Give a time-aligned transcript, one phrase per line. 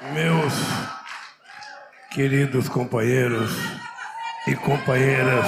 [0.00, 0.54] Meus
[2.10, 3.52] queridos companheiros
[4.48, 5.46] e companheiras,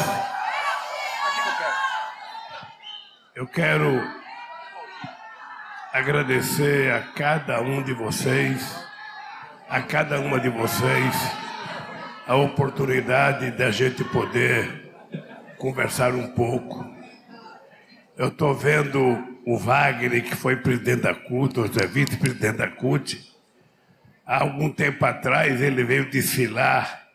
[3.35, 3.99] eu quero
[5.91, 8.79] agradecer a cada um de vocês,
[9.71, 11.17] a cada uma de vocês,
[12.27, 14.93] a oportunidade da gente poder
[15.57, 16.85] conversar um pouco.
[18.19, 19.01] Eu estou vendo
[19.47, 23.32] o Wagner, que foi presidente da CUT, hoje é vice-presidente da CUT,
[24.33, 27.07] Há algum tempo atrás ele veio desfilar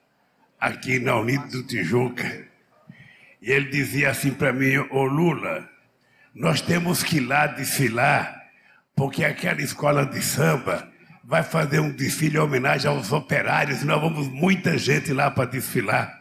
[0.59, 2.45] aqui na Unida do Tijuca.
[3.41, 5.67] E ele dizia assim para mim, ô Lula,
[6.35, 8.39] nós temos que ir lá desfilar,
[8.95, 10.87] porque aquela escola de samba
[11.23, 16.15] vai fazer um desfile em homenagem aos operários, nós vamos muita gente lá para desfilar.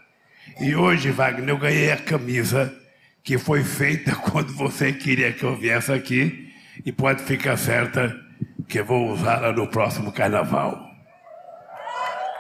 [0.59, 2.75] E hoje, Wagner, eu ganhei a camisa
[3.23, 6.51] que foi feita quando você queria que eu viesse aqui,
[6.87, 8.19] e pode ficar certa
[8.67, 10.86] que vou usá-la no próximo carnaval.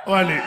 [0.09, 0.41] Olha,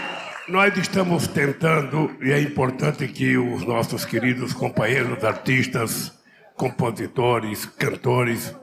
[0.47, 6.17] nós estamos tentando, e é importante que os nossos queridos companheiros artistas,
[6.55, 8.55] compositores, cantores,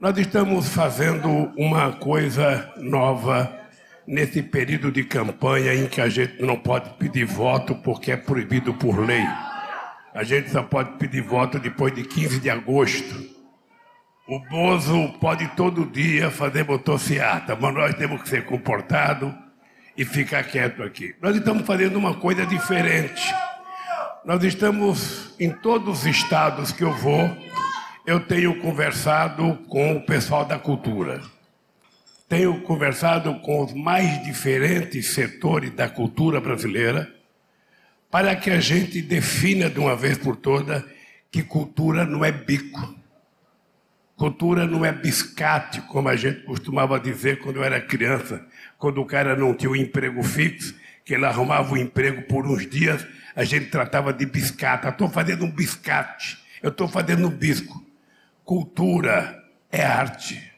[0.00, 3.60] nós estamos fazendo uma coisa nova
[4.06, 8.72] nesse período de campanha em que a gente não pode pedir voto porque é proibido
[8.72, 9.26] por lei.
[10.14, 13.36] A gente só pode pedir voto depois de 15 de agosto.
[14.26, 19.44] O Bozo pode todo dia fazer motociata, mas nós temos que ser comportados
[19.96, 21.14] e ficar quieto aqui.
[21.20, 23.22] Nós estamos fazendo uma coisa diferente.
[24.24, 27.30] Nós estamos em todos os estados que eu vou,
[28.04, 31.22] eu tenho conversado com o pessoal da cultura.
[32.28, 37.12] Tenho conversado com os mais diferentes setores da cultura brasileira
[38.10, 40.82] para que a gente defina de uma vez por todas
[41.30, 42.94] que cultura não é bico.
[44.16, 48.44] Cultura não é biscate, como a gente costumava dizer quando eu era criança,
[48.78, 50.74] quando o cara não tinha um emprego fixo,
[51.04, 54.88] que ele arrumava um emprego por uns dias, a gente tratava de biscate.
[54.88, 57.84] Estou fazendo um biscate, eu estou fazendo um bisco.
[58.44, 60.52] Cultura é arte,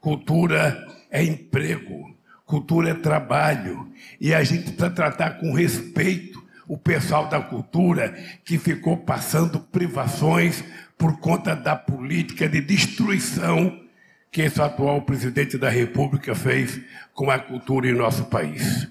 [0.00, 2.14] cultura é emprego,
[2.44, 3.90] cultura é trabalho,
[4.20, 8.12] e a gente precisa tratar com respeito o pessoal da cultura
[8.44, 10.62] que ficou passando privações
[10.98, 13.87] por conta da política de destruição
[14.30, 16.80] que esse atual presidente da República fez
[17.14, 18.88] com a cultura em nosso país.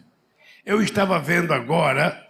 [0.65, 2.25] Eu estava vendo agora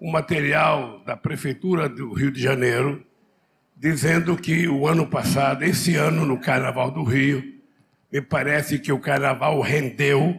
[0.00, 3.04] o material da Prefeitura do Rio de Janeiro
[3.76, 7.42] dizendo que o ano passado, esse ano no Carnaval do Rio,
[8.12, 10.38] me parece que o Carnaval rendeu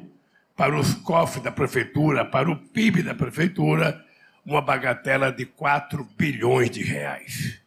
[0.55, 4.03] para os cofres da Prefeitura, para o PIB da Prefeitura,
[4.45, 7.59] uma bagatela de 4 bilhões de reais.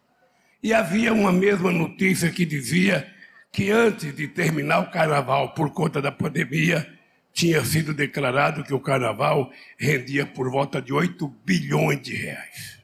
[0.63, 3.07] E havia uma mesma notícia que dizia
[3.55, 6.93] que antes de terminar o carnaval, por conta da pandemia,
[7.33, 9.49] tinha sido declarado que o carnaval
[9.79, 12.81] rendia por volta de 8 bilhões de reais.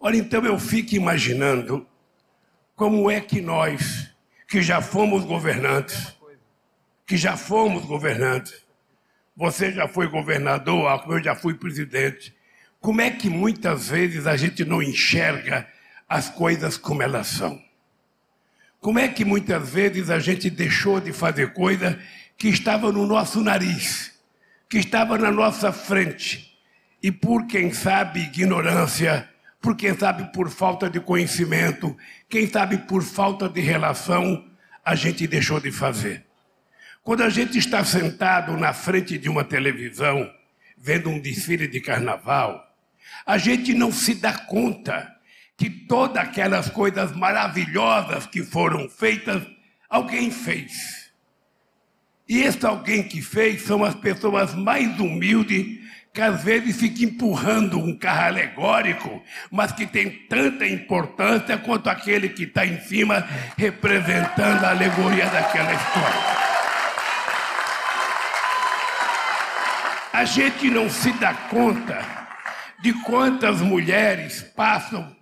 [0.00, 1.86] Olha, então eu fico imaginando
[2.74, 4.10] como é que nós,
[4.48, 6.16] que já fomos governantes,
[7.06, 8.64] que já fomos governantes,
[9.36, 12.34] você já foi governador, eu já fui presidente,
[12.80, 15.68] como é que muitas vezes a gente não enxerga
[16.08, 17.62] as coisas como elas são.
[18.84, 21.98] Como é que muitas vezes a gente deixou de fazer coisa
[22.36, 24.12] que estava no nosso nariz,
[24.68, 26.54] que estava na nossa frente,
[27.02, 29.26] e por quem sabe ignorância,
[29.58, 31.96] por quem sabe por falta de conhecimento,
[32.28, 34.44] quem sabe por falta de relação,
[34.84, 36.22] a gente deixou de fazer.
[37.02, 40.30] Quando a gente está sentado na frente de uma televisão,
[40.76, 42.62] vendo um desfile de carnaval,
[43.24, 45.13] a gente não se dá conta
[45.56, 49.42] que todas aquelas coisas maravilhosas que foram feitas,
[49.88, 51.12] alguém fez.
[52.28, 57.76] E esse alguém que fez são as pessoas mais humildes que às vezes ficam empurrando
[57.76, 59.20] um carro alegórico,
[59.50, 63.26] mas que tem tanta importância quanto aquele que está em cima
[63.58, 66.34] representando a alegoria daquela história.
[70.12, 71.98] A gente não se dá conta
[72.80, 75.13] de quantas mulheres passam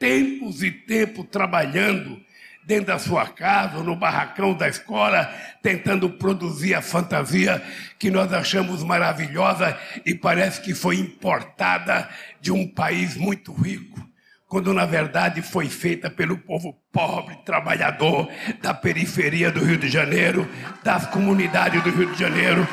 [0.00, 2.18] tempos e tempos trabalhando
[2.64, 5.32] dentro da sua casa, no barracão da escola,
[5.62, 7.62] tentando produzir a fantasia
[7.98, 12.08] que nós achamos maravilhosa e parece que foi importada
[12.40, 14.00] de um país muito rico,
[14.48, 18.28] quando na verdade foi feita pelo povo pobre, trabalhador
[18.62, 20.48] da periferia do Rio de Janeiro,
[20.82, 22.66] das comunidades do Rio de Janeiro,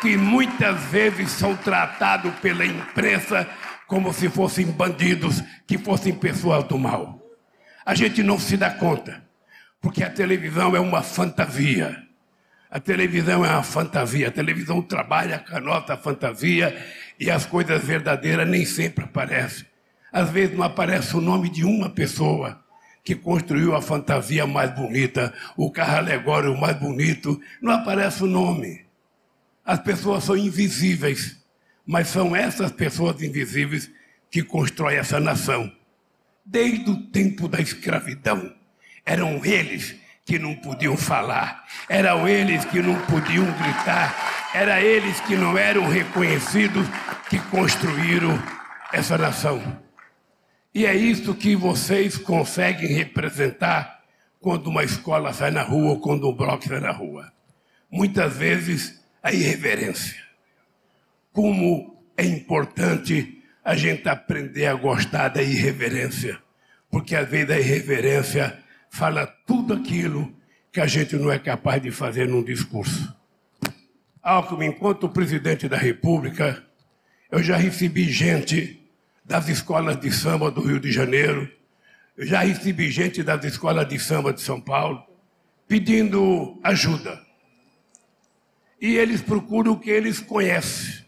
[0.00, 3.46] que muitas vezes são tratados pela imprensa
[3.90, 7.20] como se fossem bandidos, que fossem pessoas do mal.
[7.84, 9.20] A gente não se dá conta,
[9.80, 12.00] porque a televisão é uma fantasia.
[12.70, 16.86] A televisão é uma fantasia, a televisão trabalha com a nossa fantasia
[17.18, 19.66] e as coisas verdadeiras nem sempre aparecem.
[20.12, 22.62] Às vezes não aparece o nome de uma pessoa
[23.02, 28.86] que construiu a fantasia mais bonita, o carro alegórico mais bonito, não aparece o nome.
[29.64, 31.39] As pessoas são invisíveis,
[31.90, 33.90] mas são essas pessoas invisíveis
[34.30, 35.72] que constroem essa nação.
[36.46, 38.54] Desde o tempo da escravidão,
[39.04, 44.14] eram eles que não podiam falar, eram eles que não podiam gritar,
[44.54, 46.86] eram eles que não eram reconhecidos
[47.28, 48.40] que construíram
[48.92, 49.60] essa nação.
[50.72, 54.00] E é isso que vocês conseguem representar
[54.38, 57.32] quando uma escola sai na rua ou quando um bloco sai na rua.
[57.90, 60.29] Muitas vezes a irreverência.
[61.32, 66.38] Como é importante a gente aprender a gostar da irreverência,
[66.90, 68.58] porque às vezes a irreverência
[68.90, 70.34] fala tudo aquilo
[70.72, 73.14] que a gente não é capaz de fazer num discurso.
[74.22, 76.62] Alckmin, enquanto presidente da República,
[77.30, 78.80] eu já recebi gente
[79.24, 81.50] das escolas de samba do Rio de Janeiro,
[82.16, 85.02] eu já recebi gente das escolas de samba de São Paulo
[85.66, 87.24] pedindo ajuda.
[88.80, 91.04] E eles procuram o que eles conhecem.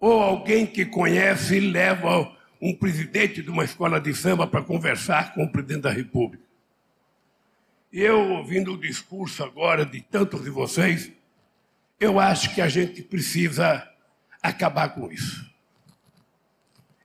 [0.00, 5.44] Ou alguém que conhece leva um presidente de uma escola de samba para conversar com
[5.44, 6.42] o presidente da República.
[7.92, 11.12] Eu, ouvindo o discurso agora de tantos de vocês,
[11.98, 13.86] eu acho que a gente precisa
[14.42, 15.50] acabar com isso.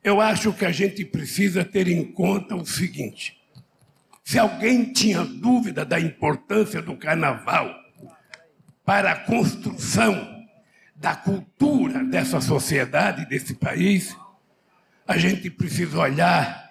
[0.04, 3.42] Eu acho que a gente precisa ter em conta o seguinte:
[4.24, 7.74] se alguém tinha dúvida da importância do carnaval
[8.86, 10.35] para a construção
[10.96, 14.16] da cultura dessa sociedade, desse país,
[15.08, 16.66] a gente precisa olhar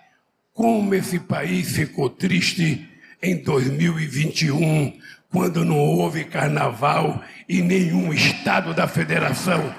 [0.52, 2.88] como esse país ficou triste
[3.22, 4.98] em 2021,
[5.30, 9.74] quando não houve carnaval em nenhum estado da federação.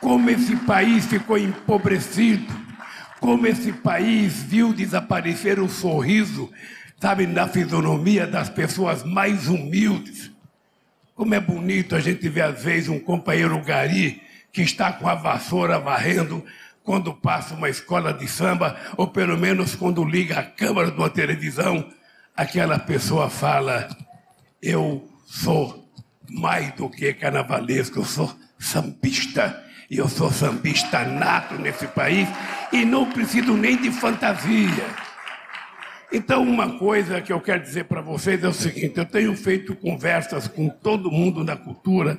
[0.00, 2.52] Como esse país ficou empobrecido,
[3.20, 6.50] como esse país viu desaparecer o sorriso,
[7.00, 10.31] sabe, na fisionomia das pessoas mais humildes.
[11.14, 14.22] Como é bonito a gente ver, às vezes, um companheiro gari
[14.52, 16.44] que está com a vassoura varrendo
[16.82, 21.10] quando passa uma escola de samba, ou pelo menos quando liga a câmera de uma
[21.10, 21.88] televisão,
[22.36, 23.88] aquela pessoa fala:
[24.60, 25.88] Eu sou
[26.28, 32.28] mais do que carnavalesco, eu sou sambista e eu sou sambista nato nesse país
[32.72, 35.11] e não preciso nem de fantasia.
[36.12, 39.74] Então, uma coisa que eu quero dizer para vocês é o seguinte: eu tenho feito
[39.74, 42.18] conversas com todo mundo da cultura,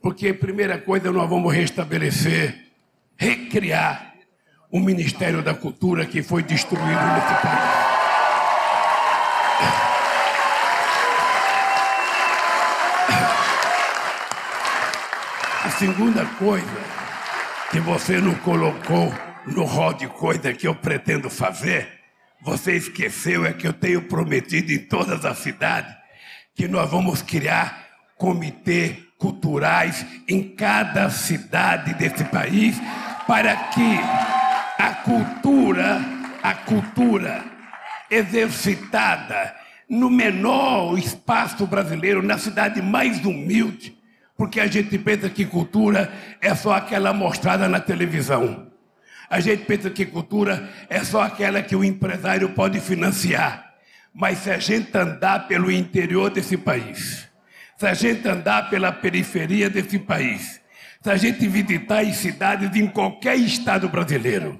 [0.00, 2.68] porque, primeira coisa, nós vamos restabelecer,
[3.16, 4.14] recriar
[4.70, 7.98] o Ministério da Cultura que foi destruído nesse país.
[15.64, 16.66] A segunda coisa
[17.72, 19.12] que você não colocou
[19.46, 21.97] no rol de coisa que eu pretendo fazer,
[22.40, 25.94] você esqueceu é que eu tenho prometido em todas as cidades
[26.54, 27.86] que nós vamos criar
[28.16, 32.76] comitês culturais em cada cidade desse país
[33.26, 33.98] para que
[34.78, 36.00] a cultura,
[36.42, 37.44] a cultura
[38.10, 39.54] exercitada
[39.88, 43.96] no menor espaço brasileiro, na cidade mais humilde,
[44.36, 48.67] porque a gente pensa que cultura é só aquela mostrada na televisão.
[49.30, 53.74] A gente pensa que cultura é só aquela que o empresário pode financiar.
[54.14, 57.28] Mas se a gente andar pelo interior desse país,
[57.76, 60.60] se a gente andar pela periferia desse país,
[61.02, 64.58] se a gente visitar as cidades em qualquer estado brasileiro,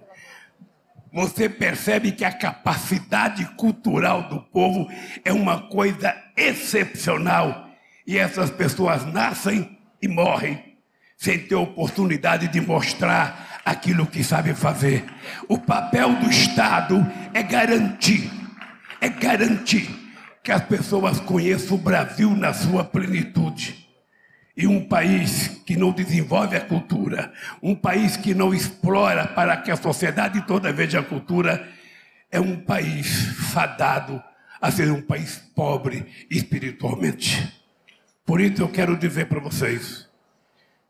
[1.13, 4.87] você percebe que a capacidade cultural do povo
[5.25, 7.69] é uma coisa excepcional
[8.07, 10.77] e essas pessoas nascem e morrem
[11.17, 15.05] sem ter oportunidade de mostrar aquilo que sabem fazer.
[15.49, 18.31] O papel do Estado é garantir,
[19.01, 19.89] é garantir
[20.43, 23.87] que as pessoas conheçam o Brasil na sua plenitude.
[24.57, 27.33] E um país que não desenvolve a cultura,
[27.63, 31.69] um país que não explora para que a sociedade toda veja a cultura,
[32.31, 34.21] é um país fadado
[34.61, 37.55] a ser um país pobre espiritualmente.
[38.27, 40.08] Por isso eu quero dizer para vocês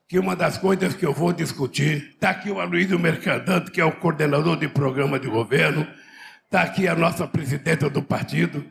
[0.08, 3.84] que uma das coisas que eu vou discutir, está aqui o Aloysio Mercadante, que é
[3.84, 5.86] o coordenador de programa de governo,
[6.46, 8.64] está aqui a nossa presidenta do partido.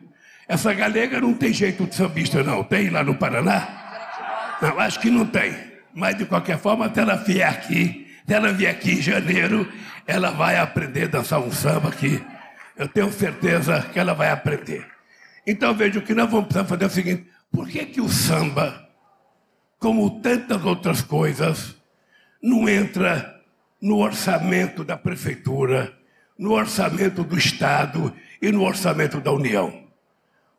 [0.48, 2.64] Essa galega não tem jeito de sambista, não.
[2.64, 4.58] Tem lá no Paraná?
[4.60, 5.54] Não, acho que não tem.
[5.94, 9.70] Mas de qualquer forma, se ela vier aqui, se ela vier aqui em janeiro,
[10.08, 12.20] ela vai aprender a dançar um samba aqui.
[12.76, 14.84] Eu tenho certeza que ela vai aprender.
[15.46, 18.08] Então veja, o que nós vamos precisar fazer é o seguinte: por que, que o
[18.08, 18.87] samba
[19.78, 21.76] como tantas outras coisas,
[22.42, 23.40] não entra
[23.80, 25.92] no orçamento da prefeitura,
[26.38, 29.88] no orçamento do Estado e no orçamento da União.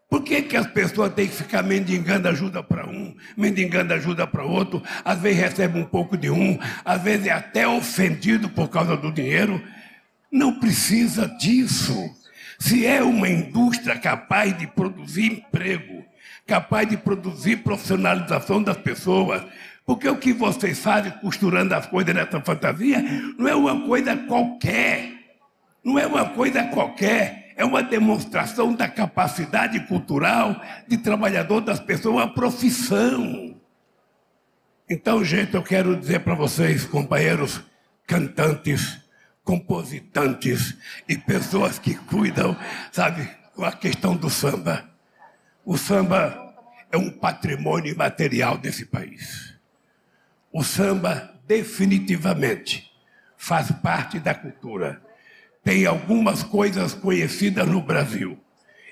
[0.09, 4.43] Por que, que as pessoas têm que ficar mendigando ajuda para um, mendigando ajuda para
[4.43, 4.81] outro?
[5.05, 9.11] Às vezes recebe um pouco de um, às vezes é até ofendido por causa do
[9.11, 9.61] dinheiro.
[10.31, 11.95] Não precisa disso.
[12.57, 16.03] Se é uma indústria capaz de produzir emprego,
[16.49, 19.41] capaz de produzir profissionalização das pessoas,
[19.85, 23.01] porque o que vocês fazem costurando as coisas nessa fantasia
[23.37, 25.13] não é uma coisa qualquer.
[25.83, 30.55] Não é uma coisa qualquer é uma demonstração da capacidade cultural
[30.87, 33.53] de trabalhador das pessoas, uma profissão.
[34.89, 37.59] Então, gente, eu quero dizer para vocês, companheiros
[38.07, 39.01] cantantes,
[39.43, 42.55] compositantes e pessoas que cuidam,
[42.93, 44.89] sabe, com a questão do samba.
[45.69, 46.55] O samba
[46.91, 49.53] é um patrimônio imaterial desse país.
[50.51, 52.91] O samba definitivamente
[53.37, 54.99] faz parte da cultura
[55.63, 58.39] tem algumas coisas conhecidas no Brasil.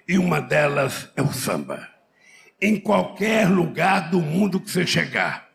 [0.07, 1.87] E uma delas é o samba.
[2.61, 5.49] Em qualquer lugar do mundo que você chegar,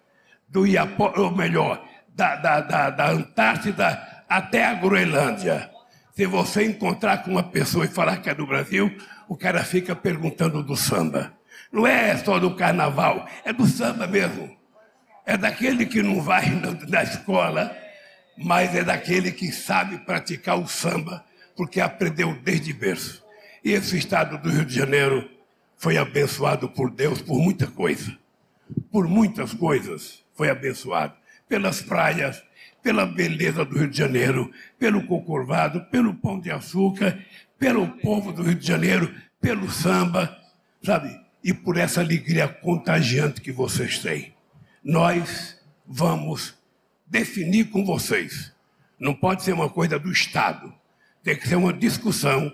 [0.48, 5.70] do Iapó, ou melhor, da, da, da, da Antártida até a Groenlândia,
[6.16, 8.94] se você encontrar com uma pessoa e falar que é do Brasil,
[9.32, 11.32] o cara fica perguntando do samba.
[11.72, 14.54] Não é só do carnaval, é do samba mesmo.
[15.24, 16.50] É daquele que não vai
[16.86, 17.74] na escola,
[18.36, 21.24] mas é daquele que sabe praticar o samba,
[21.56, 23.24] porque aprendeu desde berço.
[23.64, 25.26] E esse estado do Rio de Janeiro
[25.78, 28.14] foi abençoado por Deus por muita coisa.
[28.90, 31.14] Por muitas coisas foi abençoado.
[31.48, 32.42] Pelas praias,
[32.82, 37.18] pela beleza do Rio de Janeiro, pelo Concurvado, pelo Pão de Açúcar,
[37.62, 40.36] pelo povo do Rio de Janeiro, pelo samba,
[40.82, 41.16] sabe?
[41.44, 44.34] E por essa alegria contagiante que vocês têm.
[44.82, 46.58] Nós vamos
[47.06, 48.52] definir com vocês.
[48.98, 50.74] Não pode ser uma coisa do Estado.
[51.22, 52.52] Tem que ser uma discussão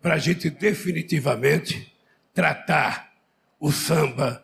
[0.00, 1.94] para a gente definitivamente
[2.32, 3.12] tratar
[3.60, 4.42] o samba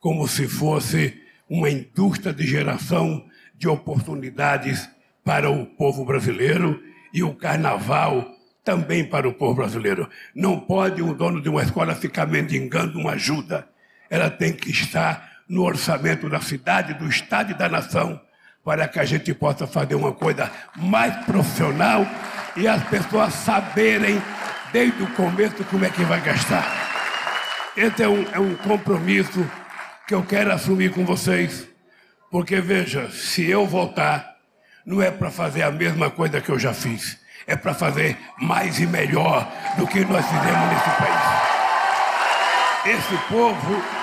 [0.00, 1.18] como se fosse
[1.48, 4.86] uma indústria de geração de oportunidades
[5.24, 8.38] para o povo brasileiro e o carnaval
[8.70, 10.08] também para o povo brasileiro.
[10.32, 13.68] Não pode um dono de uma escola ficar mendigando uma ajuda.
[14.08, 18.20] Ela tem que estar no orçamento da cidade, do Estado e da nação
[18.64, 22.06] para que a gente possa fazer uma coisa mais profissional
[22.56, 24.22] e as pessoas saberem
[24.72, 26.64] desde o começo como é que vai gastar.
[27.76, 29.44] Esse é um, é um compromisso
[30.06, 31.66] que eu quero assumir com vocês,
[32.30, 34.36] porque veja, se eu voltar,
[34.86, 37.18] não é para fazer a mesma coisa que eu já fiz,
[37.50, 41.50] é para fazer mais e melhor do que nós fizemos nesse país.
[42.86, 44.00] Esse povo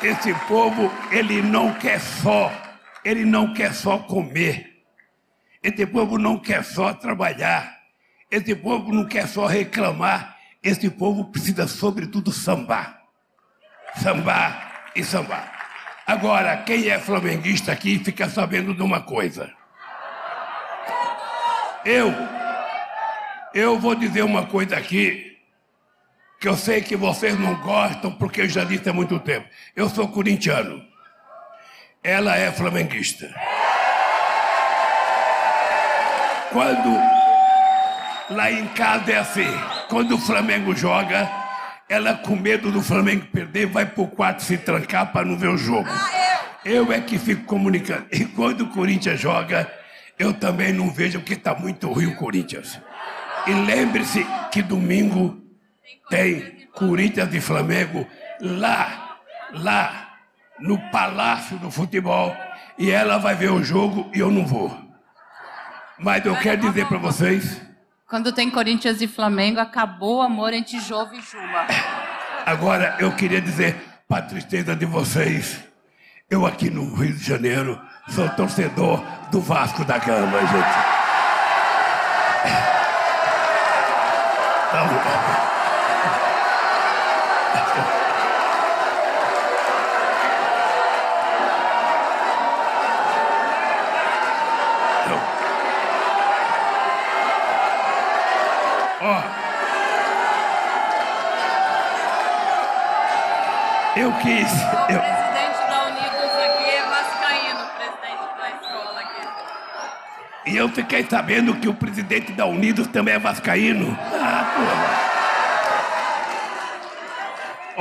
[0.00, 2.52] esse povo, ele não quer só,
[3.04, 4.84] ele não quer só comer.
[5.60, 7.76] Esse povo não quer só trabalhar.
[8.30, 10.36] Esse povo não quer só reclamar.
[10.62, 13.02] Esse povo precisa, sobretudo, sambar.
[13.96, 15.52] Sambar e sambar.
[16.06, 19.52] Agora, quem é flamenguista aqui fica sabendo de uma coisa.
[21.90, 22.14] Eu,
[23.54, 25.38] eu vou dizer uma coisa aqui
[26.38, 29.48] que eu sei que vocês não gostam, porque eu já disse há muito tempo.
[29.74, 30.84] Eu sou corintiano.
[32.04, 33.34] Ela é flamenguista.
[36.52, 37.00] Quando
[38.36, 39.48] lá em casa é assim,
[39.88, 41.26] quando o Flamengo joga,
[41.88, 45.56] ela com medo do Flamengo perder vai pro quarto se trancar para não ver o
[45.56, 45.88] jogo.
[46.66, 48.06] Eu é que fico comunicando.
[48.12, 49.72] E quando o Corinthians joga,
[50.18, 52.80] eu também não vejo porque está muito ruim o Corinthians.
[53.46, 55.40] E lembre-se que domingo
[56.10, 58.06] tem Corinthians e Flamengo
[58.40, 59.18] lá,
[59.52, 60.16] lá,
[60.58, 62.36] no Palácio do Futebol.
[62.76, 64.76] E ela vai ver o jogo e eu não vou.
[65.98, 67.60] Mas eu quero dizer para vocês.
[68.08, 71.66] Quando tem Corinthians e Flamengo, acabou o amor entre Jove e Juma.
[72.46, 73.76] Agora, eu queria dizer,
[74.08, 75.67] para tristeza de vocês,
[76.30, 77.80] eu aqui no Rio de Janeiro
[78.10, 80.98] sou torcedor do Vasco da Gama, gente.
[84.68, 84.88] Então,
[103.96, 104.52] Eu quis.
[104.90, 105.17] Eu...
[110.58, 113.96] eu fiquei sabendo que o presidente da Unidos também é vascaíno.
[114.12, 115.08] Ah, porra.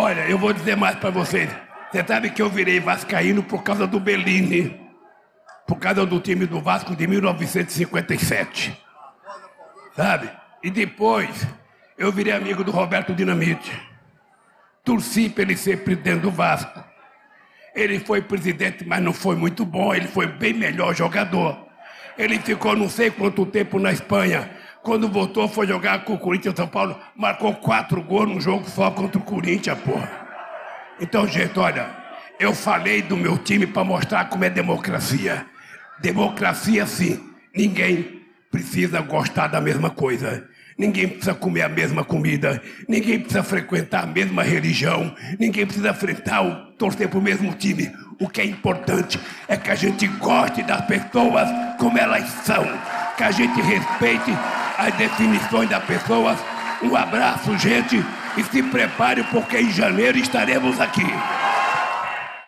[0.05, 1.49] Olha, eu vou dizer mais para vocês.
[1.91, 4.79] Você sabe que eu virei vascaíno por causa do Bellini,
[5.65, 8.79] por causa do time do Vasco de 1957.
[9.95, 10.29] Sabe?
[10.63, 11.47] E depois
[11.97, 13.71] eu virei amigo do Roberto Dinamite.
[14.83, 16.83] Torci para ele ser presidente do Vasco.
[17.73, 21.66] Ele foi presidente, mas não foi muito bom, ele foi bem melhor jogador.
[22.17, 24.49] Ele ficou não sei quanto tempo na Espanha.
[24.81, 28.89] Quando voltou, foi jogar com o Corinthians São Paulo, marcou quatro gols num jogo só
[28.89, 30.27] contra o Corinthians, porra.
[30.99, 31.89] Então, gente, olha,
[32.39, 35.45] eu falei do meu time para mostrar como é democracia.
[35.99, 37.19] Democracia, sim.
[37.55, 40.47] Ninguém precisa gostar da mesma coisa.
[40.77, 42.61] Ninguém precisa comer a mesma comida.
[42.87, 45.13] Ninguém precisa frequentar a mesma religião.
[45.39, 47.91] Ninguém precisa enfrentar o torcer para o mesmo time.
[48.19, 52.65] O que é importante é que a gente goste das pessoas como elas são.
[53.17, 54.31] Que a gente respeite
[54.77, 56.37] as definições das pessoas.
[56.83, 58.03] Um abraço, gente
[58.37, 61.05] e se prepare porque em janeiro estaremos aqui.